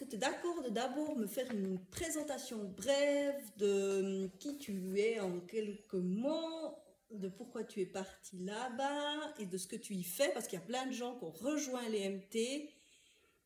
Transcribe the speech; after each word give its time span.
que 0.00 0.06
tu 0.06 0.16
es 0.16 0.18
d'accord 0.18 0.62
de 0.62 0.70
d'abord 0.70 1.14
me 1.14 1.26
faire 1.26 1.50
une 1.52 1.78
présentation 1.78 2.64
brève 2.64 3.38
de 3.58 4.30
qui 4.38 4.56
tu 4.56 4.98
es 4.98 5.20
en 5.20 5.40
quelques 5.40 5.92
mots, 5.92 6.74
de 7.10 7.28
pourquoi 7.28 7.64
tu 7.64 7.82
es 7.82 7.86
parti 7.86 8.38
là-bas 8.38 9.34
et 9.38 9.44
de 9.44 9.58
ce 9.58 9.66
que 9.66 9.76
tu 9.76 9.92
y 9.92 10.02
fais, 10.02 10.30
parce 10.32 10.46
qu'il 10.46 10.58
y 10.58 10.62
a 10.62 10.64
plein 10.64 10.86
de 10.86 10.92
gens 10.92 11.18
qui 11.18 11.24
ont 11.24 11.30
rejoint 11.30 11.86
les 11.90 12.08
MT 12.08 12.70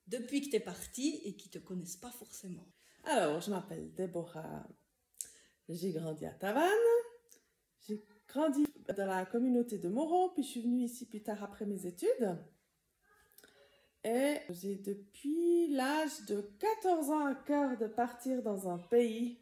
depuis 0.06 0.42
que 0.42 0.50
tu 0.50 0.56
es 0.56 0.60
parti 0.60 1.20
et 1.24 1.34
qui 1.34 1.48
ne 1.48 1.54
te 1.54 1.58
connaissent 1.58 1.96
pas 1.96 2.12
forcément. 2.12 2.68
Alors, 3.02 3.40
je 3.40 3.50
m'appelle 3.50 3.92
Déborah. 3.92 4.68
J'ai 5.68 5.90
grandi 5.90 6.24
à 6.24 6.34
Tavannes. 6.34 6.70
J'ai 7.88 8.04
grandi 8.28 8.64
dans 8.96 9.06
la 9.06 9.26
communauté 9.26 9.78
de 9.78 9.88
Moron, 9.88 10.30
puis 10.30 10.44
je 10.44 10.50
suis 10.50 10.62
venue 10.62 10.84
ici 10.84 11.06
plus 11.06 11.22
tard 11.22 11.42
après 11.42 11.66
mes 11.66 11.84
études. 11.84 12.38
Et 14.04 14.36
j'ai 14.50 14.76
depuis 14.76 15.68
l'âge 15.68 16.24
de 16.28 16.42
14 16.82 17.10
ans 17.10 17.34
cœur 17.46 17.76
de 17.78 17.86
partir 17.86 18.42
dans 18.42 18.68
un 18.68 18.78
pays 18.78 19.38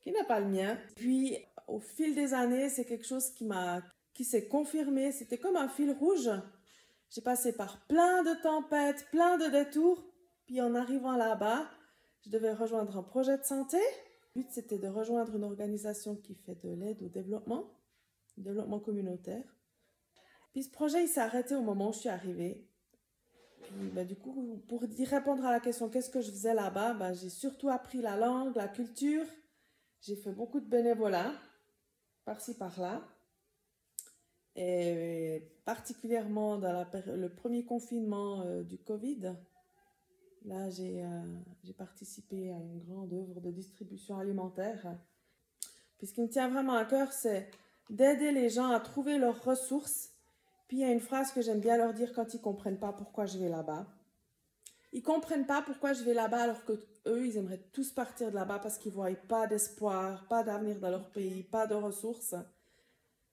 qui 0.00 0.12
n'est 0.12 0.24
pas 0.24 0.40
le 0.40 0.48
mien. 0.48 0.78
Puis 0.94 1.36
au 1.66 1.80
fil 1.80 2.14
des 2.14 2.34
années, 2.34 2.68
c'est 2.68 2.84
quelque 2.84 3.06
chose 3.06 3.30
qui 3.30 3.44
m'a 3.44 3.82
qui 4.16 4.24
s'est 4.24 4.48
confirmé, 4.48 5.12
c'était 5.12 5.36
comme 5.36 5.56
un 5.56 5.68
fil 5.68 5.92
rouge. 5.92 6.30
J'ai 7.10 7.20
passé 7.20 7.52
par 7.52 7.86
plein 7.86 8.22
de 8.22 8.42
tempêtes, 8.42 9.06
plein 9.10 9.36
de 9.36 9.50
détours, 9.50 10.02
puis 10.46 10.62
en 10.62 10.74
arrivant 10.74 11.16
là-bas, 11.16 11.68
je 12.24 12.30
devais 12.30 12.54
rejoindre 12.54 12.96
un 12.96 13.02
projet 13.02 13.36
de 13.36 13.44
santé. 13.44 13.76
Le 14.34 14.42
but 14.42 14.50
c'était 14.50 14.78
de 14.78 14.88
rejoindre 14.88 15.36
une 15.36 15.44
organisation 15.44 16.16
qui 16.16 16.34
fait 16.34 16.54
de 16.64 16.74
l'aide 16.74 17.02
au 17.02 17.08
développement, 17.08 17.70
développement 18.38 18.80
communautaire. 18.80 19.44
Puis 20.52 20.62
ce 20.62 20.70
projet, 20.70 21.02
il 21.02 21.08
s'est 21.08 21.20
arrêté 21.20 21.54
au 21.54 21.60
moment 21.60 21.90
où 21.90 21.92
je 21.92 21.98
suis 21.98 22.08
arrivée. 22.08 22.66
Ben, 23.72 24.06
du 24.06 24.16
coup, 24.16 24.62
pour 24.68 24.84
y 24.84 25.04
répondre 25.04 25.44
à 25.44 25.50
la 25.50 25.60
question 25.60 25.88
qu'est-ce 25.88 26.10
que 26.10 26.20
je 26.20 26.30
faisais 26.30 26.54
là-bas, 26.54 26.94
ben, 26.94 27.12
j'ai 27.12 27.28
surtout 27.28 27.68
appris 27.68 28.00
la 28.00 28.16
langue, 28.16 28.54
la 28.56 28.68
culture. 28.68 29.26
J'ai 30.00 30.16
fait 30.16 30.32
beaucoup 30.32 30.60
de 30.60 30.66
bénévolat, 30.66 31.32
par-ci, 32.24 32.54
par-là. 32.54 33.02
Et 34.54 35.42
particulièrement 35.64 36.58
dans 36.58 36.86
le 37.06 37.28
premier 37.28 37.64
confinement 37.64 38.42
euh, 38.42 38.62
du 38.62 38.78
Covid, 38.78 39.34
là, 40.44 40.70
j'ai 40.70 41.04
euh, 41.04 41.72
participé 41.76 42.52
à 42.52 42.56
une 42.56 42.82
grande 42.84 43.12
œuvre 43.12 43.40
de 43.40 43.50
distribution 43.50 44.18
alimentaire. 44.18 44.96
Puis 45.98 46.06
ce 46.06 46.14
qui 46.14 46.22
me 46.22 46.28
tient 46.28 46.48
vraiment 46.48 46.74
à 46.74 46.84
cœur, 46.84 47.12
c'est 47.12 47.50
d'aider 47.90 48.32
les 48.32 48.48
gens 48.48 48.70
à 48.70 48.80
trouver 48.80 49.18
leurs 49.18 49.42
ressources 49.44 50.15
puis 50.68 50.78
il 50.78 50.80
y 50.80 50.84
a 50.84 50.92
une 50.92 51.00
phrase 51.00 51.32
que 51.32 51.42
j'aime 51.42 51.60
bien 51.60 51.76
leur 51.76 51.94
dire 51.94 52.12
quand 52.12 52.34
ils 52.34 52.40
comprennent 52.40 52.78
pas 52.78 52.92
pourquoi 52.92 53.26
je 53.26 53.38
vais 53.38 53.48
là-bas. 53.48 53.86
Ils 54.92 55.02
comprennent 55.02 55.46
pas 55.46 55.62
pourquoi 55.62 55.92
je 55.92 56.02
vais 56.02 56.14
là-bas 56.14 56.42
alors 56.42 56.64
que 56.64 56.72
eux, 57.06 57.26
ils 57.26 57.36
aimeraient 57.36 57.62
tous 57.72 57.92
partir 57.92 58.30
de 58.30 58.34
là-bas 58.34 58.58
parce 58.58 58.78
qu'ils 58.78 58.92
voient 58.92 59.14
pas 59.28 59.46
d'espoir, 59.46 60.26
pas 60.28 60.42
d'avenir 60.42 60.80
dans 60.80 60.90
leur 60.90 61.10
pays, 61.10 61.42
pas 61.42 61.66
de 61.66 61.74
ressources. 61.74 62.34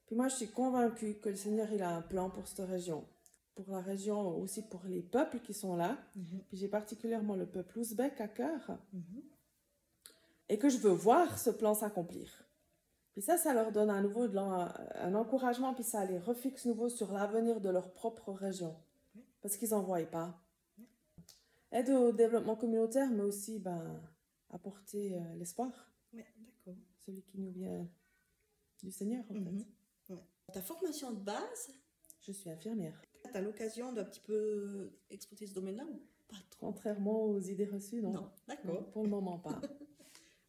Puis 0.05 0.15
moi, 0.15 0.27
je 0.27 0.35
suis 0.35 0.49
convaincue 0.49 1.15
que 1.15 1.29
le 1.29 1.35
Seigneur, 1.35 1.71
il 1.71 1.81
a 1.81 1.95
un 1.95 2.01
plan 2.01 2.29
pour 2.29 2.47
cette 2.47 2.67
région. 2.67 3.05
Pour 3.55 3.69
la 3.71 3.81
région, 3.81 4.37
aussi 4.39 4.63
pour 4.63 4.81
les 4.85 5.01
peuples 5.01 5.39
qui 5.39 5.53
sont 5.53 5.75
là. 5.75 5.97
Mhm. 6.15 6.43
Puis 6.49 6.57
j'ai 6.57 6.67
particulièrement 6.67 7.35
le 7.35 7.45
peuple 7.45 7.79
ouzbek 7.79 8.19
à 8.19 8.27
cœur. 8.27 8.77
Mhm. 8.91 9.23
Et 10.49 10.57
que 10.57 10.69
je 10.69 10.77
veux 10.77 10.91
voir 10.91 11.39
ce 11.39 11.49
plan 11.49 11.73
s'accomplir. 11.73 12.43
Puis 13.13 13.21
ça, 13.21 13.37
ça 13.37 13.53
leur 13.53 13.71
donne 13.71 13.91
à 13.91 14.01
nouveau 14.01 14.27
de 14.27 14.37
un 14.37 15.13
encouragement, 15.13 15.73
puis 15.73 15.83
ça 15.83 16.03
les 16.05 16.17
refixe 16.17 16.65
nouveau 16.65 16.89
sur 16.89 17.11
l'avenir 17.13 17.61
de 17.61 17.69
leur 17.69 17.93
propre 17.93 18.31
région. 18.33 18.75
Parce 19.41 19.55
qu'ils 19.55 19.69
n'en 19.69 19.83
voient 19.83 20.03
pas. 20.05 20.39
Aide 21.71 21.89
au 21.89 22.11
développement 22.11 22.55
communautaire, 22.55 23.09
mais 23.09 23.23
aussi 23.23 23.59
ben, 23.59 24.01
apporter 24.49 25.15
euh, 25.15 25.35
l'espoir. 25.35 25.91
Oui, 26.13 26.23
d'accord. 26.39 26.79
Celui 27.05 27.21
qui 27.23 27.39
nous 27.39 27.51
vient 27.51 27.87
du 28.81 28.91
Seigneur, 28.91 29.23
en 29.29 29.33
mhm. 29.33 29.65
fait. 30.07 30.15
Ta 30.51 30.61
formation 30.61 31.11
de 31.11 31.19
base? 31.19 31.73
Je 32.21 32.31
suis 32.31 32.49
infirmière. 32.49 32.99
Tu 33.23 33.37
as 33.37 33.41
l'occasion 33.41 33.93
d'un 33.93 34.03
petit 34.03 34.19
peu 34.19 34.91
exploiter 35.09 35.47
ce 35.47 35.53
domaine-là 35.53 35.85
ou 35.85 36.01
pas 36.27 36.37
trop? 36.49 36.67
Contrairement 36.67 37.25
aux 37.25 37.39
idées 37.39 37.65
reçues, 37.65 38.01
non. 38.01 38.13
Non, 38.13 38.31
d'accord. 38.47 38.89
Pour 38.91 39.03
le 39.03 39.09
moment, 39.09 39.39
pas. 39.39 39.59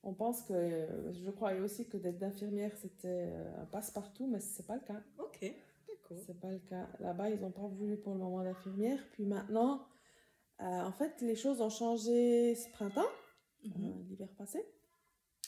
On 0.07 0.13
pense 0.13 0.43
que, 0.43 0.87
je 1.13 1.31
croyais 1.31 1.61
aussi 1.61 1.89
que 1.89 1.97
d'être 1.97 2.23
infirmière, 2.23 2.77
c'était 2.77 3.31
euh, 3.33 3.63
un 3.63 3.65
passe-partout, 3.65 4.27
mais 4.27 4.39
ce 4.39 4.61
n'est 4.61 4.67
pas 4.67 4.75
le 4.75 4.83
cas. 4.83 5.03
Ok, 5.19 5.41
d'accord. 5.89 6.19
C'est 6.27 6.39
pas 6.39 6.51
le 6.51 6.59
cas. 6.59 6.89
Là-bas, 7.01 7.31
ils 7.31 7.41
n'ont 7.41 7.51
pas 7.51 7.67
voulu 7.67 7.97
pour 7.97 8.13
le 8.13 8.21
moment 8.21 8.43
d'infirmière. 8.43 8.99
Puis 9.13 9.25
maintenant, 9.25 9.87
euh, 10.61 10.65
en 10.65 10.93
fait, 10.93 11.23
les 11.23 11.35
choses 11.35 11.63
ont 11.63 11.71
changé 11.71 12.55
ce 12.55 12.69
printemps, 12.71 13.01
mhm. 13.65 13.73
euh, 13.79 14.03
l'hiver 14.11 14.29
passé, 14.37 14.63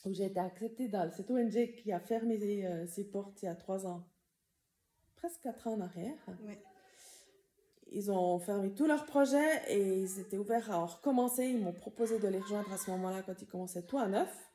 où 0.06 0.14
j'ai 0.14 0.24
été 0.24 0.40
acceptée 0.40 0.88
dans 0.88 1.10
cette 1.10 1.30
ONG 1.30 1.74
qui 1.74 1.92
a 1.92 2.00
fermé 2.00 2.86
ses 2.86 3.04
portes 3.10 3.42
il 3.42 3.46
y 3.46 3.48
a 3.48 3.54
trois 3.54 3.86
ans, 3.86 4.08
presque 5.16 5.42
quatre 5.42 5.66
ans 5.66 5.74
en 5.74 5.80
arrière. 5.82 6.16
Oui. 6.44 6.54
Ils 7.92 8.10
ont 8.10 8.38
fermé 8.38 8.72
tous 8.72 8.86
leurs 8.86 9.06
projets 9.06 9.62
et 9.68 10.00
ils 10.00 10.18
étaient 10.20 10.38
ouverts 10.38 10.70
à 10.70 10.78
en 10.78 10.86
recommencer. 10.86 11.44
Ils 11.44 11.62
m'ont 11.62 11.72
proposé 11.72 12.18
de 12.18 12.28
les 12.28 12.40
rejoindre 12.40 12.72
à 12.72 12.76
ce 12.76 12.90
moment-là 12.90 13.22
quand 13.24 13.40
ils 13.40 13.46
commençaient 13.46 13.82
tout 13.82 13.98
à 13.98 14.08
neuf 14.08 14.46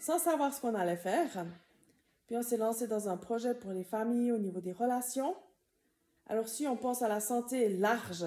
sans 0.00 0.18
savoir 0.18 0.52
ce 0.52 0.60
qu'on 0.60 0.74
allait 0.74 0.96
faire. 0.96 1.46
Puis 2.26 2.36
on 2.36 2.42
s'est 2.42 2.56
lancé 2.56 2.86
dans 2.86 3.08
un 3.08 3.16
projet 3.16 3.54
pour 3.54 3.72
les 3.72 3.84
familles 3.84 4.32
au 4.32 4.38
niveau 4.38 4.60
des 4.60 4.72
relations. 4.72 5.34
Alors 6.26 6.48
si 6.48 6.66
on 6.66 6.76
pense 6.76 7.02
à 7.02 7.08
la 7.08 7.20
santé 7.20 7.68
large, 7.68 8.26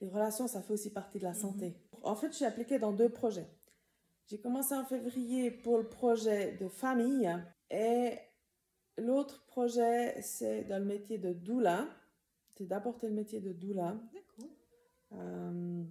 les 0.00 0.08
relations, 0.08 0.48
ça 0.48 0.60
fait 0.60 0.74
aussi 0.74 0.90
partie 0.90 1.18
de 1.18 1.24
la 1.24 1.34
santé. 1.34 1.68
Mhm. 1.68 1.98
En 2.02 2.14
fait, 2.14 2.28
je 2.28 2.36
suis 2.36 2.44
appliquée 2.44 2.78
dans 2.78 2.92
deux 2.92 3.08
projets. 3.08 3.46
J'ai 4.26 4.38
commencé 4.38 4.74
en 4.74 4.84
février 4.84 5.50
pour 5.50 5.78
le 5.78 5.88
projet 5.88 6.52
de 6.60 6.68
famille 6.68 7.30
et 7.70 8.18
l'autre 8.98 9.44
projet, 9.46 10.20
c'est 10.20 10.64
dans 10.64 10.78
le 10.78 10.84
métier 10.84 11.18
de 11.18 11.32
doula. 11.32 11.86
C'est 12.54 12.66
d'apporter 12.66 13.08
le 13.08 13.14
métier 13.14 13.40
de 13.40 13.52
doula. 13.52 13.96
Euh, 15.12 15.84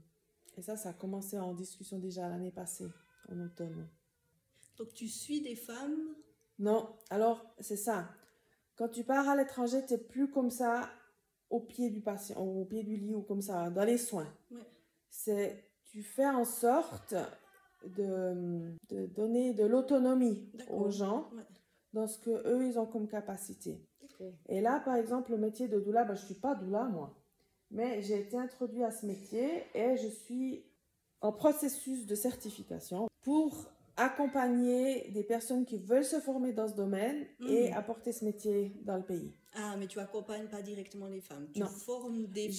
et 0.58 0.62
ça, 0.62 0.76
ça 0.76 0.90
a 0.90 0.94
commencé 0.94 1.40
en 1.40 1.54
discussion 1.54 2.00
déjà 2.00 2.28
l'année 2.28 2.52
passée, 2.52 2.92
en 3.30 3.40
automne. 3.40 3.88
Donc 4.78 4.94
tu 4.94 5.08
suis 5.08 5.42
des 5.42 5.56
femmes? 5.56 6.16
Non, 6.60 6.96
alors 7.10 7.46
c'est 7.60 7.78
ça. 7.78 8.10
Quand 8.76 8.90
tu 8.90 9.04
pars 9.04 9.28
à 9.28 9.36
l'étranger, 9.36 9.86
tu 9.86 9.94
n'es 9.94 10.00
plus 10.00 10.30
comme 10.30 10.50
ça 10.50 10.90
au 11.50 11.60
pied 11.60 11.90
du 11.90 12.02
patient, 12.02 12.38
au 12.40 12.66
pied 12.66 12.84
du 12.84 12.96
lit 12.96 13.14
ou 13.14 13.22
comme 13.22 13.42
ça, 13.42 13.70
dans 13.70 13.84
les 13.84 13.98
soins. 13.98 14.32
C'est, 15.10 15.66
tu 15.86 16.04
fais 16.04 16.28
en 16.28 16.46
sorte 16.46 17.14
de, 17.84 18.74
de 18.90 19.06
donner 19.08 19.54
de 19.54 19.66
l'autonomie 19.66 20.52
aux 20.70 20.90
gens 20.90 21.30
dans 21.94 22.08
ce 22.08 22.18
que 22.20 22.48
eux 22.48 22.66
ils 22.66 22.80
ont 22.80 22.86
comme 22.86 23.08
capacité. 23.08 23.86
Et 24.50 24.62
là, 24.62 24.82
par 24.84 24.96
exemple, 24.96 25.32
le 25.32 25.38
métier 25.38 25.68
de 25.68 25.80
doula, 25.80 26.04
ben, 26.04 26.16
je 26.16 26.26
suis 26.26 26.36
pas 26.36 26.56
doula 26.56 26.84
moi, 26.86 27.16
mais 27.70 28.02
j'ai 28.02 28.20
été 28.20 28.38
introduit 28.38 28.84
à 28.84 28.92
ce 28.92 29.06
métier 29.06 29.64
et 29.74 29.98
je 29.98 30.08
suis 30.08 30.64
en 31.22 31.32
processus 31.32 32.06
de 32.06 32.16
certification 32.16 33.08
pour 33.22 33.72
accompagner 33.98 35.10
des 35.12 35.24
personnes 35.24 35.66
qui 35.66 35.78
veulent 35.78 36.06
se 36.06 36.20
former 36.20 36.54
dans 36.54 36.68
ce 36.68 36.74
domaine 36.74 37.26
et 37.48 37.70
mhm. 37.70 37.78
apporter 37.78 38.12
ce 38.12 38.26
métier 38.26 38.74
dans 38.84 38.98
le 38.98 39.04
pays. 39.04 39.34
Ah, 39.54 39.76
mais 39.78 39.88
tu 39.88 40.00
accompagnes 40.00 40.48
pas 40.48 40.62
directement 40.62 41.08
les 41.08 41.22
femmes, 41.22 41.48
tu 41.54 41.60
non. 41.60 41.68
formes 41.68 42.26
des... 42.28 42.50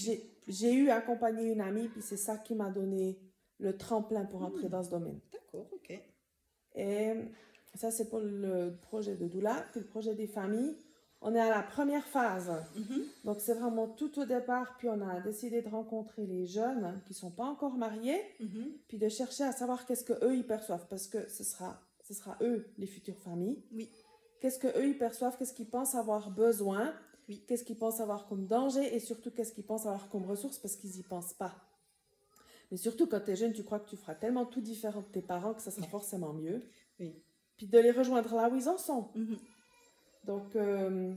J'ai 0.47 0.75
eu 0.75 0.91
accompagné 0.91 1.51
une 1.51 1.61
amie, 1.61 1.89
puis 1.89 2.03
c'est 2.03 2.17
ça 2.17 2.37
qui 2.37 2.55
m'a 2.55 2.71
donné 2.71 3.19
le 3.59 3.77
tremplin 3.77 4.25
pour 4.25 4.43
entrer 4.43 4.65
mhm. 4.65 4.71
dans 4.71 4.83
ce 4.83 4.91
domaine. 4.91 5.21
D'accord, 5.33 5.67
ok. 5.73 6.01
Et 6.75 7.13
ça, 7.75 7.91
c'est 7.91 8.09
pour 8.09 8.21
le 8.21 8.77
projet 8.83 9.17
de 9.17 9.27
Doula. 9.27 9.67
Puis 9.73 9.81
le 9.81 9.87
projet 9.87 10.15
des 10.15 10.27
familles, 10.27 10.77
on 11.23 11.35
est 11.35 11.41
à 11.41 11.51
la 11.51 11.63
première 11.63 12.07
phase. 12.07 12.51
Mhm. 12.77 13.05
Donc, 13.25 13.41
c'est 13.41 13.55
vraiment 13.55 13.89
tout 13.89 14.19
au 14.19 14.25
départ. 14.25 14.77
Puis, 14.79 14.89
on 14.89 15.01
a 15.01 15.21
décidé 15.21 15.63
de 15.63 15.69
rencontrer 15.69 16.27
les 16.27 16.47
jeunes 16.47 17.01
qui 17.07 17.13
ne 17.13 17.17
sont 17.17 17.31
pas 17.31 17.45
encore 17.45 17.75
mariés. 17.75 18.21
Mhm. 18.41 18.73
Puis, 18.89 18.99
de 18.99 19.09
chercher 19.09 19.45
à 19.45 19.53
savoir 19.53 19.87
qu'est-ce 19.87 20.05
qu'eux, 20.05 20.35
ils 20.35 20.47
perçoivent. 20.47 20.87
Parce 20.89 21.07
que 21.07 21.29
ce 21.31 21.45
sera, 21.45 21.81
ce 22.03 22.15
sera 22.15 22.37
eux, 22.41 22.67
les 22.77 22.87
futures 22.87 23.19
familles. 23.19 23.63
Oui. 23.73 23.89
Qu'est-ce 24.41 24.59
qu'eux, 24.59 24.87
ils 24.87 24.99
perçoivent 24.99 25.37
Qu'est-ce 25.39 25.55
qu'ils 25.55 25.71
pensent 25.71 25.95
avoir 25.95 26.31
besoin 26.31 26.93
oui. 27.29 27.45
Qu'est-ce 27.47 27.65
qu'ils 27.65 27.79
pensent 27.79 28.01
avoir 28.01 28.27
comme 28.27 28.47
danger 28.47 28.95
Et 28.95 28.99
surtout, 28.99 29.31
qu'est-ce 29.31 29.53
qu'ils 29.53 29.65
pensent 29.65 29.87
avoir 29.87 30.09
comme 30.09 30.25
ressources 30.25 30.59
Parce 30.59 30.77
qu'ils 30.77 30.91
n'y 30.91 31.03
pensent 31.03 31.35
pas. 31.35 31.55
Mais 32.71 32.77
surtout, 32.77 33.07
quand 33.07 33.21
tu 33.21 33.31
es 33.31 33.37
jeune, 33.37 33.53
tu 33.53 33.63
crois 33.63 33.79
que 33.79 33.89
tu 33.89 33.97
feras 33.97 34.15
tellement 34.15 34.47
tout 34.47 34.61
différent 34.61 35.01
de 35.03 35.07
tes 35.07 35.23
parents 35.23 35.55
que 35.55 35.63
ça 35.63 35.71
sera 35.71 35.87
forcément 35.89 36.33
mieux. 36.33 36.63
Oui. 36.99 37.15
Puis 37.57 37.67
de 37.67 37.79
les 37.79 37.91
rejoindre 37.91 38.35
là 38.35 38.49
où 38.49 38.57
ils 38.57 38.69
en 38.69 38.79
sont. 38.79 39.11
Mhm. 39.15 39.39
Donc 40.25 40.55
euh, 40.57 41.15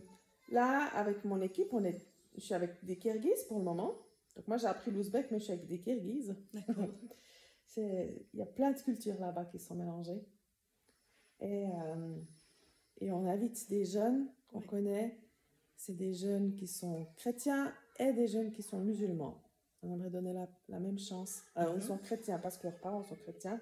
là, 0.50 0.86
avec 0.96 1.24
mon 1.26 1.42
équipe, 1.42 1.70
on 1.74 1.84
est, 1.84 2.00
je 2.36 2.42
suis 2.42 2.54
avec 2.54 2.84
des 2.84 2.98
Kirghizes 2.98 3.44
pour 3.48 3.58
le 3.60 3.64
moment. 3.64 3.94
Donc 4.36 4.48
moi, 4.48 4.58
j'ai 4.58 4.68
appris 4.68 4.92
l'ouzbek, 4.92 5.32
mais 5.32 5.40
je 5.40 5.44
suis 5.46 5.54
avec 5.54 5.68
des 5.68 5.80
Kirghizes. 5.80 6.36
Il 7.78 8.20
y 8.34 8.42
a 8.42 8.46
plein 8.46 8.72
de 8.72 8.80
cultures 8.80 9.20
là-bas 9.20 9.46
qui 9.46 9.60
sont 9.60 9.76
mélangées. 9.76 10.24
Et, 11.42 11.66
euh, 11.68 12.18
et 13.02 13.12
on 13.12 13.26
invite 13.26 13.70
des 13.70 13.84
jeunes 13.86 14.28
qu'on 14.48 14.62
connaît. 14.62 15.20
C'est 15.76 15.96
des 15.96 16.14
jeunes 16.14 16.54
qui 16.56 16.68
sont 16.68 17.06
chrétiens 17.18 17.74
et 18.00 18.14
des 18.14 18.28
jeunes 18.28 18.52
qui 18.52 18.64
sont 18.64 18.80
musulmans. 18.80 19.42
on 19.84 19.92
aimerait 19.94 20.10
donner 20.10 20.34
la, 20.34 20.48
la 20.70 20.80
même 20.80 20.98
chance. 20.98 21.44
Alors, 21.54 21.74
Mhm. 21.74 21.80
ils 21.80 21.86
sont 21.86 21.98
chrétiens, 22.00 22.40
parce 22.40 22.58
que 22.58 22.66
leurs 22.68 22.80
parents 22.80 23.04
sont 23.04 23.16
chrétiens. 23.16 23.60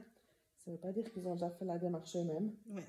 Ça 0.60 0.72
ne 0.72 0.76
veut 0.76 0.82
pas 0.82 0.92
dire 0.94 1.12
qu'ils 1.12 1.28
ont 1.28 1.34
déjà 1.34 1.50
fait 1.50 1.66
la 1.66 1.78
démarche 1.78 2.16
eux-mêmes. 2.16 2.54
Ouais. 2.70 2.86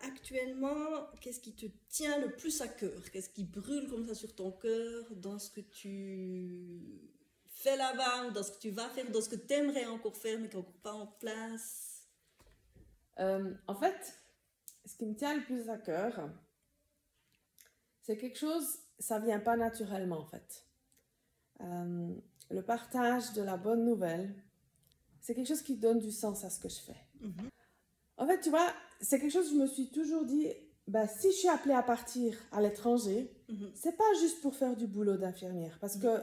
Actuellement, 0.00 1.08
qu'est-ce 1.20 1.40
qui 1.40 1.54
te 1.54 1.66
tient 1.88 2.18
le 2.18 2.32
plus 2.32 2.60
à 2.60 2.68
cœur? 2.68 3.10
Qu'est-ce 3.10 3.30
qui 3.30 3.44
brûle 3.44 3.88
comme 3.88 4.06
ça 4.06 4.14
sur 4.14 4.34
ton 4.34 4.52
cœur 4.52 5.04
dans 5.16 5.38
ce 5.38 5.50
que 5.50 5.60
tu 5.60 7.10
fais 7.46 7.76
là-bas 7.76 8.26
ou 8.26 8.30
dans 8.32 8.42
ce 8.42 8.52
que 8.52 8.58
tu 8.58 8.70
vas 8.70 8.88
faire, 8.90 9.10
dans 9.10 9.20
ce 9.20 9.28
que 9.28 9.36
tu 9.36 9.54
aimerais 9.54 9.86
encore 9.86 10.16
faire 10.16 10.38
mais 10.38 10.48
qui 10.48 10.56
n'est 10.56 10.62
encore 10.62 10.80
pas 10.82 10.92
en 10.92 11.06
place? 11.06 12.06
Euh, 13.20 13.54
en 13.66 13.74
fait, 13.74 14.18
ce 14.84 14.96
qui 14.96 15.06
me 15.06 15.14
tient 15.14 15.34
le 15.34 15.44
plus 15.44 15.68
à 15.70 15.78
cœur, 15.78 16.28
c'est 18.02 18.18
quelque 18.18 18.38
chose, 18.38 18.78
ça 18.98 19.18
vient 19.18 19.40
pas 19.40 19.56
naturellement 19.56 20.18
en 20.18 20.26
fait. 20.26 20.66
Euh, 21.60 22.14
le 22.50 22.62
partage 22.62 23.32
de 23.32 23.42
la 23.42 23.56
bonne 23.56 23.84
nouvelle, 23.84 24.34
c'est 25.20 25.34
quelque 25.34 25.48
chose 25.48 25.62
qui 25.62 25.76
donne 25.76 26.00
du 26.00 26.10
sens 26.10 26.44
à 26.44 26.50
ce 26.50 26.60
que 26.60 26.68
je 26.68 26.80
fais. 26.80 27.06
Mhm. 27.20 27.50
En 28.16 28.26
fait, 28.26 28.40
tu 28.40 28.50
vois, 28.50 28.72
c'est 29.00 29.18
quelque 29.20 29.32
chose 29.32 29.48
que 29.48 29.54
je 29.54 29.60
me 29.60 29.66
suis 29.66 29.88
toujours 29.90 30.24
dit, 30.24 30.48
bah, 30.88 31.06
si 31.08 31.30
je 31.30 31.36
suis 31.36 31.48
appelée 31.48 31.74
à 31.74 31.82
partir 31.82 32.36
à 32.52 32.60
l'étranger, 32.60 33.30
Mhm. 33.48 33.70
c'est 33.74 33.96
pas 33.96 34.12
juste 34.20 34.40
pour 34.40 34.54
faire 34.54 34.74
du 34.76 34.86
boulot 34.86 35.16
d'infirmière, 35.16 35.78
parce 35.80 35.96
que 35.96 36.22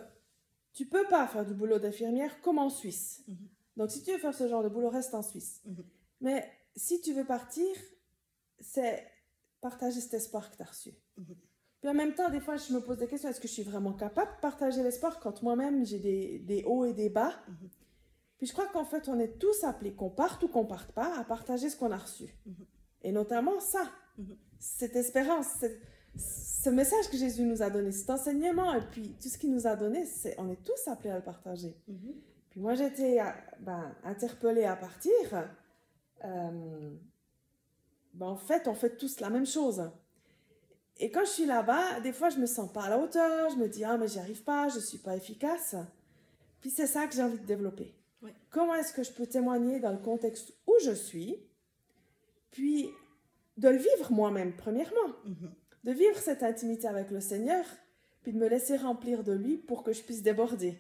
tu 0.73 0.85
peux 0.85 1.05
pas 1.05 1.27
faire 1.27 1.45
du 1.45 1.53
boulot 1.53 1.77
d'infirmière 1.79 2.41
comme 2.41 2.57
en 2.59 2.69
Suisse. 2.69 3.23
Mhm. 3.27 3.35
Donc, 3.77 3.91
si 3.91 4.03
tu 4.03 4.11
veux 4.11 4.17
faire 4.17 4.33
ce 4.33 4.47
genre 4.47 4.63
de 4.63 4.69
boulot, 4.69 4.89
reste 4.89 5.13
en 5.13 5.21
Suisse. 5.23 5.61
Mhm. 5.65 5.83
Mais 6.21 6.49
si 6.75 7.01
tu 7.01 7.13
veux 7.13 7.25
partir, 7.25 7.67
c'est 8.59 9.05
partager 9.61 9.99
cet 10.01 10.13
espoir 10.15 10.49
que 10.51 10.57
tu 10.57 10.61
as 10.61 10.65
reçu. 10.65 10.93
Mhm. 11.17 11.35
Puis 11.81 11.89
en 11.89 11.93
même 11.95 12.13
temps, 12.13 12.29
des 12.29 12.39
fois, 12.39 12.57
je 12.57 12.73
me 12.73 12.79
pose 12.79 12.97
des 12.99 13.07
questions. 13.07 13.29
Est-ce 13.29 13.41
que 13.41 13.47
je 13.47 13.53
suis 13.53 13.63
vraiment 13.63 13.93
capable 13.93 14.35
de 14.35 14.41
partager 14.41 14.83
l'espoir 14.83 15.19
quand 15.19 15.41
moi-même, 15.41 15.83
j'ai 15.85 15.99
des, 15.99 16.39
des 16.39 16.63
hauts 16.63 16.85
et 16.85 16.93
des 16.93 17.09
bas? 17.09 17.33
Mhm. 17.47 17.69
Puis 18.41 18.47
je 18.47 18.53
crois 18.53 18.65
qu'en 18.65 18.85
fait, 18.85 19.07
on 19.07 19.19
est 19.19 19.37
tous 19.37 19.63
appelés, 19.63 19.93
qu'on 19.93 20.09
parte 20.09 20.41
ou 20.41 20.47
qu'on 20.47 20.65
parte 20.65 20.91
pas, 20.93 21.15
à 21.19 21.23
partager 21.23 21.69
ce 21.69 21.77
qu'on 21.77 21.91
a 21.91 21.97
reçu. 21.97 22.25
Mhm. 22.47 22.65
Et 23.03 23.11
notamment 23.11 23.59
ça, 23.59 23.83
Mhm. 24.17 24.35
cette 24.57 24.95
espérance, 24.95 25.45
cette- 25.59 25.79
ce 26.17 26.71
message 26.71 27.07
que 27.11 27.17
Jésus 27.17 27.43
nous 27.43 27.61
a 27.61 27.69
donné, 27.69 27.91
cet 27.91 28.09
enseignement, 28.09 28.73
et 28.73 28.81
puis 28.81 29.15
tout 29.21 29.29
ce 29.29 29.37
qu'il 29.37 29.51
nous 29.53 29.67
a 29.67 29.75
donné, 29.75 30.07
c'est, 30.07 30.33
on 30.39 30.49
est 30.49 30.63
tous 30.63 30.87
appelés 30.87 31.11
à 31.11 31.17
le 31.17 31.23
partager. 31.23 31.77
Mhm. 31.87 32.15
Puis 32.49 32.59
moi, 32.59 32.73
j'étais 32.73 33.21
euh, 33.21 33.25
ben, 33.59 33.95
interpellée 34.03 34.63
à 34.65 34.75
partir. 34.75 35.11
Euh, 36.25 36.95
ben, 38.15 38.25
en 38.25 38.37
fait, 38.37 38.67
on 38.67 38.73
fait 38.73 38.97
tous 38.97 39.19
la 39.19 39.29
même 39.29 39.45
chose. 39.45 39.87
Et 40.97 41.11
quand 41.11 41.25
je 41.25 41.29
suis 41.29 41.45
là-bas, 41.45 41.99
des 41.99 42.11
fois, 42.11 42.29
je 42.29 42.39
me 42.39 42.47
sens 42.47 42.71
pas 42.73 42.85
à 42.85 42.89
la 42.89 42.97
hauteur. 42.97 43.51
Je 43.51 43.55
me 43.57 43.67
dis, 43.67 43.83
ah, 43.83 43.97
mais 43.97 44.07
j'y 44.07 44.17
arrive 44.17 44.43
pas, 44.43 44.67
je 44.67 44.79
suis 44.79 44.97
pas 44.97 45.15
efficace. 45.15 45.75
Puis 46.59 46.71
c'est 46.71 46.87
ça 46.87 47.05
que 47.05 47.13
j'ai 47.13 47.21
envie 47.21 47.37
de 47.39 47.45
développer. 47.45 47.93
Comment 48.49 48.75
est-ce 48.75 48.93
que 48.93 49.03
je 49.03 49.11
peux 49.11 49.25
témoigner 49.27 49.79
dans 49.79 49.91
le 49.91 49.97
contexte 49.97 50.53
où 50.67 50.73
je 50.83 50.91
suis, 50.91 51.37
puis 52.51 52.89
de 53.57 53.69
le 53.69 53.77
vivre 53.77 54.11
moi-même, 54.11 54.55
premièrement? 54.55 55.07
Mhm. 55.25 55.51
de 55.83 55.91
vivre 55.91 56.17
cette 56.17 56.43
intimité 56.43 56.87
avec 56.87 57.09
le 57.09 57.19
Seigneur, 57.19 57.65
puis 58.21 58.33
de 58.33 58.37
me 58.37 58.47
laisser 58.47 58.77
remplir 58.77 59.23
de 59.23 59.33
lui 59.33 59.57
pour 59.57 59.81
que 59.83 59.93
je 59.93 60.03
puisse 60.03 60.21
déborder. 60.21 60.77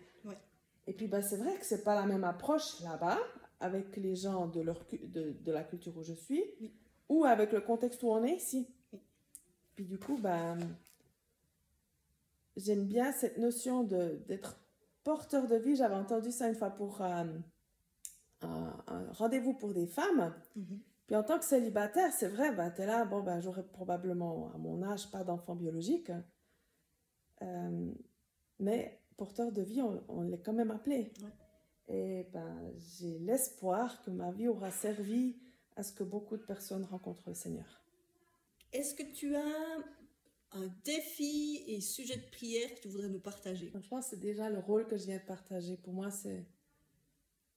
Et 0.87 0.93
puis 0.93 1.07
ben, 1.07 1.21
c'est 1.21 1.37
vrai 1.37 1.55
que 1.57 1.65
c'est 1.65 1.83
pas 1.83 1.95
la 1.95 2.05
même 2.05 2.23
approche 2.23 2.79
là-bas 2.81 3.17
avec 3.59 3.95
les 3.97 4.15
gens 4.15 4.47
de, 4.47 4.61
leur, 4.61 4.83
de, 4.91 5.31
de 5.31 5.51
la 5.51 5.63
culture 5.63 5.95
où 5.97 6.03
je 6.03 6.13
suis 6.13 6.43
Oui. 6.59 6.71
ou 7.09 7.23
avec 7.25 7.51
le 7.51 7.61
contexte 7.61 8.01
où 8.03 8.11
on 8.11 8.23
est 8.23 8.35
ici. 8.35 8.67
Puis 9.75 9.85
du 9.85 9.97
coup, 9.99 10.17
ben, 10.17 10.57
j'aime 12.57 12.85
bien 12.85 13.11
cette 13.11 13.37
notion 13.37 13.83
d'être 13.83 14.59
porteur 15.03 15.47
de 15.47 15.55
vie. 15.55 15.75
J'avais 15.75 15.95
entendu 15.95 16.31
ça 16.31 16.47
une 16.47 16.55
fois 16.55 16.71
pour 16.71 17.01
euh, 17.01 17.25
un, 18.41 18.83
un 18.87 19.11
rendez-vous 19.11 19.53
pour 19.53 19.73
des 19.73 19.87
femmes. 19.87 20.33
Mhm. 20.55 20.81
Puis 21.07 21.15
en 21.15 21.23
tant 21.23 21.39
que 21.39 21.45
célibataire, 21.45 22.11
c'est 22.13 22.29
vrai, 22.29 22.53
ben, 22.53 22.71
tu 22.71 22.81
es 22.81 22.85
là, 22.85 23.03
bon, 23.05 23.21
ben, 23.21 23.41
j'aurais 23.41 23.65
probablement 23.65 24.51
à 24.53 24.57
mon 24.57 24.81
âge 24.81 25.11
pas 25.11 25.23
d'enfant 25.23 25.55
biologique. 25.55 26.11
Euh, 27.41 27.91
mais 28.59 29.01
porteur 29.17 29.51
de 29.51 29.61
vie, 29.61 29.81
on, 29.81 30.01
on 30.07 30.21
l'est 30.21 30.41
quand 30.41 30.53
même 30.53 30.71
appelé. 30.71 31.11
Ouais. 31.21 31.93
Et 31.93 32.27
ben, 32.31 32.71
j'ai 32.77 33.19
l'espoir 33.19 34.01
que 34.03 34.11
ma 34.11 34.31
vie 34.31 34.47
aura 34.47 34.71
servi 34.71 35.35
à 35.75 35.83
ce 35.83 35.91
que 35.91 36.03
beaucoup 36.03 36.37
de 36.37 36.43
personnes 36.43 36.85
rencontrent 36.85 37.27
le 37.27 37.33
Seigneur. 37.33 37.81
Est-ce 38.71 38.95
que 38.95 39.03
tu 39.03 39.35
as 39.35 39.83
un 40.53 40.67
défi 40.83 41.63
et 41.67 41.79
sujet 41.81 42.17
de 42.17 42.29
prière 42.31 42.73
que 42.75 42.81
tu 42.81 42.87
voudrais 42.89 43.07
nous 43.09 43.19
partager 43.19 43.71
je 43.73 43.87
pense 43.87 44.05
que 44.05 44.09
c'est 44.11 44.19
déjà 44.19 44.49
le 44.49 44.59
rôle 44.59 44.85
que 44.87 44.97
je 44.97 45.05
viens 45.05 45.17
de 45.17 45.23
partager. 45.23 45.77
Pour 45.77 45.93
moi, 45.93 46.11
c'est 46.11 46.45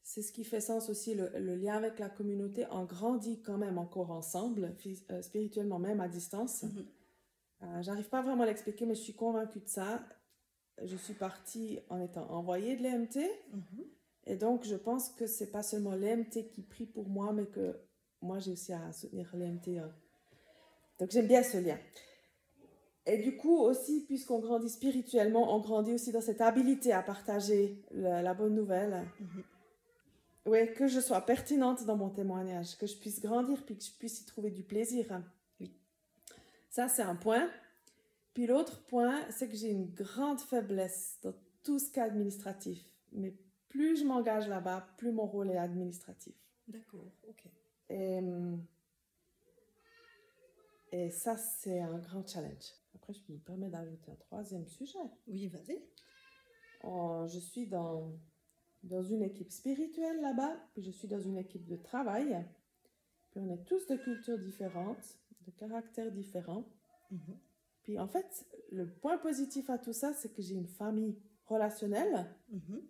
c'est 0.02 0.20
ce 0.22 0.32
qui 0.32 0.44
fait 0.44 0.60
sens 0.60 0.90
aussi, 0.90 1.14
le, 1.14 1.30
le 1.38 1.54
lien 1.56 1.76
avec 1.76 1.98
la 1.98 2.10
communauté. 2.10 2.66
On 2.70 2.84
grandit 2.84 3.40
quand 3.40 3.56
même 3.56 3.78
encore 3.78 4.10
ensemble, 4.10 4.76
euh, 5.10 5.22
spirituellement 5.22 5.78
même 5.78 6.00
à 6.00 6.08
distance. 6.08 6.62
Mhm. 6.64 6.86
Euh, 7.62 7.82
J'arrive 7.82 8.08
pas 8.10 8.20
vraiment 8.22 8.42
à 8.42 8.46
l'expliquer, 8.46 8.84
mais 8.84 8.94
je 8.94 9.00
suis 9.00 9.14
convaincue 9.14 9.60
de 9.60 9.68
ça. 9.68 10.06
Je 10.82 10.96
suis 10.96 11.14
partie 11.14 11.78
en 11.88 12.00
étant 12.00 12.30
envoyée 12.30 12.76
de 12.76 12.82
l'EMT, 12.82 13.18
Mhm. 13.52 13.84
et 14.26 14.36
donc 14.36 14.64
je 14.64 14.74
pense 14.76 15.08
que 15.08 15.26
c'est 15.26 15.50
pas 15.50 15.62
seulement 15.62 15.94
l'EMT 15.94 16.48
qui 16.50 16.62
prie 16.62 16.86
pour 16.86 17.08
moi, 17.08 17.32
mais 17.32 17.46
que 17.46 17.74
moi 18.20 18.38
j'ai 18.40 18.52
aussi 18.52 18.72
à 18.74 18.92
soutenir 18.92 19.34
l'EMT. 19.34 19.78
hein. 19.78 19.90
Donc 20.98 21.10
j'aime 21.12 21.28
bien 21.28 21.42
ce 21.42 21.56
lien. 21.56 21.78
Et 23.06 23.18
du 23.18 23.36
coup 23.36 23.58
aussi, 23.58 24.04
puisqu'on 24.06 24.38
grandit 24.38 24.70
spirituellement, 24.70 25.54
on 25.54 25.60
grandit 25.60 25.92
aussi 25.92 26.10
dans 26.10 26.22
cette 26.22 26.40
habilité 26.40 26.92
à 26.92 27.02
partager 27.02 27.82
la, 27.90 28.22
la 28.22 28.34
bonne 28.34 28.54
nouvelle. 28.54 29.04
Mhm. 29.20 29.44
Oui, 30.46 30.72
que 30.74 30.86
je 30.86 31.00
sois 31.00 31.22
pertinente 31.22 31.84
dans 31.84 31.96
mon 31.96 32.10
témoignage, 32.10 32.76
que 32.76 32.86
je 32.86 32.96
puisse 32.96 33.20
grandir, 33.20 33.64
puis 33.64 33.76
que 33.76 33.84
je 33.84 33.92
puisse 33.92 34.20
y 34.20 34.26
trouver 34.26 34.50
du 34.50 34.62
plaisir. 34.62 35.22
Oui. 35.60 35.72
Ça, 36.68 36.88
c'est 36.88 37.02
un 37.02 37.16
point. 37.16 37.50
Puis 38.34 38.46
l'autre 38.46 38.84
point, 38.84 39.20
c'est 39.30 39.48
que 39.48 39.56
j'ai 39.56 39.70
une 39.70 39.90
grande 39.90 40.40
faiblesse 40.40 41.18
dans 41.22 41.34
tout 41.62 41.78
ce 41.78 41.90
qui 41.90 41.98
est 41.98 42.02
administratif. 42.02 42.84
Mais 43.12 43.34
plus 43.68 43.96
je 43.96 44.04
m'engage 44.04 44.48
là-bas, 44.48 44.86
plus 44.98 45.12
mon 45.12 45.26
rôle 45.26 45.50
est 45.50 45.56
administratif. 45.56 46.34
D'accord, 46.68 47.10
ok. 47.28 47.44
Et, 47.88 48.18
hum, 48.18 48.64
et 50.92 51.10
ça, 51.10 51.36
c'est 51.36 51.80
un 51.80 51.98
grand 51.98 52.26
challenge. 52.26 52.72
Après, 52.94 53.12
je 53.12 53.20
me 53.32 53.38
permets 53.38 53.68
d'ajouter 53.68 54.10
un 54.10 54.16
troisième 54.16 54.66
sujet. 54.66 54.98
Oui, 55.26 55.48
vas-y. 55.48 55.82
Oh, 56.82 57.26
je 57.28 57.38
suis 57.38 57.66
dans, 57.66 58.12
dans 58.82 59.02
une 59.02 59.22
équipe 59.22 59.50
spirituelle 59.50 60.20
là-bas, 60.20 60.56
puis 60.72 60.82
je 60.82 60.90
suis 60.90 61.08
dans 61.08 61.20
une 61.20 61.38
équipe 61.38 61.66
de 61.66 61.76
travail. 61.76 62.46
Puis 63.30 63.40
on 63.40 63.50
est 63.50 63.64
tous 63.64 63.86
de 63.86 63.96
cultures 63.96 64.38
différentes, 64.38 65.18
de 65.46 65.50
caractères 65.52 66.12
différents. 66.12 66.64
Mhm. 67.10 67.38
Puis 67.82 67.98
en 67.98 68.08
fait, 68.08 68.46
le 68.70 68.88
point 68.88 69.18
positif 69.18 69.68
à 69.70 69.78
tout 69.78 69.92
ça, 69.92 70.12
c'est 70.14 70.32
que 70.32 70.42
j'ai 70.42 70.54
une 70.54 70.68
famille 70.68 71.18
relationnelle. 71.46 72.34
Mhm. 72.48 72.82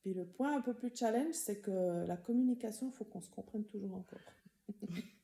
Puis 0.00 0.14
le 0.14 0.26
point 0.26 0.56
un 0.56 0.62
peu 0.62 0.74
plus 0.74 0.94
challenge, 0.94 1.34
c'est 1.34 1.60
que 1.60 2.06
la 2.06 2.16
communication, 2.16 2.88
il 2.88 2.96
faut 2.96 3.04
qu'on 3.04 3.20
se 3.20 3.30
comprenne 3.30 3.64
toujours 3.64 3.94
encore. 3.94 4.18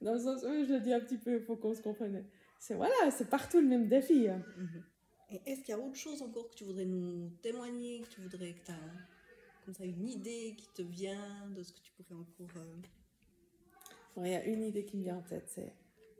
Dans 0.00 0.14
le 0.14 0.18
sens 0.20 0.42
où 0.42 0.64
je 0.64 0.72
le 0.72 0.80
dis 0.80 0.92
un 0.92 1.00
petit 1.00 1.18
peu, 1.18 1.34
il 1.36 1.40
faut 1.42 1.56
qu'on 1.56 1.74
se 1.74 1.82
comprenne. 1.82 2.24
C'est 2.58 2.74
voilà, 2.74 3.10
c'est 3.10 3.28
partout 3.28 3.60
le 3.60 3.66
même 3.66 3.88
défi. 3.88 4.28
hein. 4.28 4.42
Mhm. 4.56 4.82
Et 5.32 5.40
est-ce 5.50 5.60
qu'il 5.60 5.70
y 5.70 5.72
a 5.72 5.78
autre 5.78 5.96
chose 5.96 6.22
encore 6.22 6.48
que 6.50 6.54
tu 6.54 6.64
voudrais 6.64 6.84
nous 6.86 7.30
témoigner, 7.42 8.00
que 8.00 8.08
tu 8.08 8.20
voudrais 8.20 8.52
que 8.54 8.64
tu 8.66 8.72
as 8.72 9.64
comme 9.64 9.74
ça 9.74 9.84
une 9.84 10.08
idée 10.08 10.54
qui 10.56 10.66
te 10.74 10.82
vient 10.82 11.48
de 11.54 11.62
ce 11.62 11.72
que 11.72 11.80
tu 11.80 11.92
pourrais 11.92 12.18
encore. 12.20 12.56
euh, 12.56 12.76
Bon, 14.16 14.24
Il 14.24 14.32
y 14.32 14.34
a 14.34 14.44
une 14.44 14.64
idée 14.64 14.84
qui 14.84 14.96
me 14.96 15.02
vient 15.04 15.18
en 15.18 15.22
tête, 15.22 15.44
c'est 15.48 15.72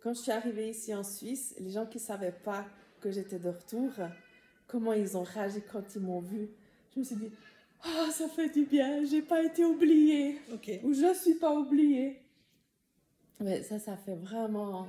quand 0.02 0.14
je 0.14 0.20
suis 0.20 0.32
arrivée 0.32 0.70
ici 0.70 0.94
en 0.94 1.02
Suisse, 1.04 1.54
les 1.58 1.70
gens 1.70 1.86
qui 1.86 1.98
ne 1.98 2.02
savaient 2.02 2.32
pas 2.32 2.64
que 3.00 3.10
j'étais 3.10 3.38
de 3.38 3.48
retour, 3.48 3.90
comment 4.66 4.92
ils 4.92 5.16
ont 5.16 5.24
réagi 5.24 5.60
quand 5.70 5.94
ils 5.94 6.00
m'ont 6.00 6.20
vue. 6.20 6.48
Je 6.94 7.00
me 7.00 7.04
suis 7.04 7.16
dit, 7.16 7.30
ah, 7.82 8.08
ça 8.12 8.28
fait 8.28 8.48
du 8.48 8.64
bien, 8.64 9.04
j'ai 9.04 9.20
pas 9.22 9.42
été 9.42 9.64
oubliée, 9.64 10.38
ou 10.84 10.92
je 10.94 11.12
suis 11.14 11.34
pas 11.34 11.52
oubliée. 11.58 12.22
Mais 13.40 13.62
ça, 13.62 13.78
ça 13.78 13.96
fait 13.96 14.16
vraiment... 14.16 14.86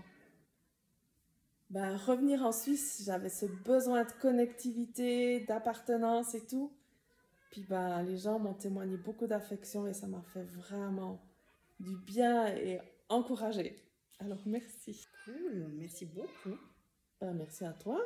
Ben, 1.70 1.96
revenir 1.96 2.44
en 2.44 2.52
Suisse, 2.52 3.04
j'avais 3.06 3.30
ce 3.30 3.46
besoin 3.46 4.04
de 4.04 4.12
connectivité, 4.22 5.40
d'appartenance 5.46 6.36
et 6.36 6.46
tout. 6.46 6.74
Puis 7.50 7.66
ben, 7.70 8.04
les 8.04 8.18
gens 8.18 8.40
m'ont 8.40 8.54
témoigné 8.54 8.98
beaucoup 8.98 9.26
d'affection 9.26 9.88
et 9.88 9.94
ça 9.94 10.08
m'a 10.08 10.22
fait 10.34 10.44
vraiment 10.44 11.22
du 11.80 11.96
bien 11.96 12.48
et 12.48 12.80
encouragé. 13.08 13.76
Alors 14.20 14.42
merci. 14.46 15.06
Cool, 15.24 15.70
merci 15.78 16.06
beaucoup. 16.06 16.58
Ben, 17.22 17.34
merci 17.34 17.64
à 17.64 17.72
toi. 17.72 18.02